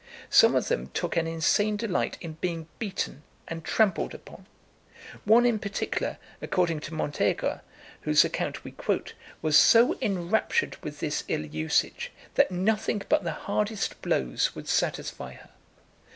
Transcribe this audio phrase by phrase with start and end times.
[0.31, 4.47] Some of them took an insane delight in being beaten and trampled upon.
[5.25, 7.61] One in particular, according to Montégre,
[8.01, 13.33] whose account we quote, was so enraptured with this ill usage, that nothing but the
[13.45, 15.49] hardest blows would satisfy her.